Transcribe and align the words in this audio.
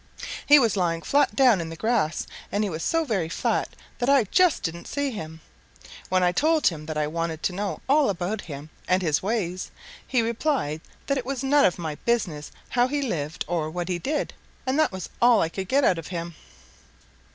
He 0.47 0.57
was 0.57 0.75
lying 0.75 1.03
flat 1.03 1.35
down 1.35 1.61
in 1.61 1.69
the 1.69 1.75
grass 1.75 2.25
and 2.51 2.63
he 2.63 2.71
was 2.71 2.81
so 2.81 3.05
very 3.05 3.29
flat 3.29 3.75
that 3.99 4.09
I 4.09 4.23
just 4.23 4.63
didn't 4.63 4.87
see 4.87 5.11
him. 5.11 5.41
When 6.09 6.23
I 6.23 6.31
told 6.31 6.65
him 6.65 6.87
that 6.87 6.97
I 6.97 7.05
wanted 7.05 7.43
to 7.43 7.53
know 7.53 7.81
all 7.87 8.09
about 8.09 8.41
him 8.41 8.71
and 8.87 9.03
his 9.03 9.21
ways, 9.21 9.69
he 10.07 10.23
replied 10.23 10.81
that 11.05 11.19
it 11.19 11.25
was 11.27 11.43
none 11.43 11.65
of 11.65 11.77
my 11.77 11.93
business 12.03 12.51
how 12.69 12.87
he 12.87 13.03
lived 13.03 13.45
or 13.47 13.69
what 13.69 13.89
he 13.89 13.99
did, 13.99 14.33
and 14.65 14.79
that 14.79 14.91
was 14.91 15.07
all 15.21 15.39
I 15.39 15.49
could 15.49 15.67
get 15.67 15.83
out 15.83 15.99
of 15.99 16.07
him. 16.07 16.33